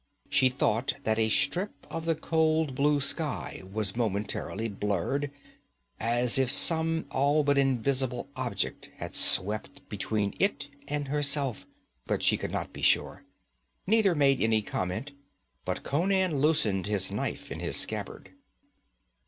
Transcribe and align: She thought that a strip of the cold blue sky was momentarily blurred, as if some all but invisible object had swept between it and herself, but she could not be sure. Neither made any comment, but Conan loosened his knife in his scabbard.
She 0.31 0.49
thought 0.49 0.93
that 1.03 1.19
a 1.19 1.29
strip 1.29 1.85
of 1.91 2.05
the 2.05 2.15
cold 2.15 2.73
blue 2.73 2.99
sky 2.99 3.61
was 3.71 3.95
momentarily 3.95 4.67
blurred, 4.67 5.29
as 5.99 6.39
if 6.39 6.49
some 6.49 7.05
all 7.11 7.43
but 7.43 7.55
invisible 7.55 8.27
object 8.35 8.89
had 8.97 9.13
swept 9.13 9.87
between 9.89 10.33
it 10.39 10.69
and 10.87 11.09
herself, 11.09 11.67
but 12.07 12.23
she 12.23 12.35
could 12.35 12.49
not 12.51 12.73
be 12.73 12.81
sure. 12.81 13.25
Neither 13.85 14.15
made 14.15 14.41
any 14.41 14.63
comment, 14.63 15.11
but 15.65 15.83
Conan 15.83 16.35
loosened 16.41 16.87
his 16.87 17.11
knife 17.11 17.51
in 17.51 17.59
his 17.59 17.77
scabbard. 17.77 18.31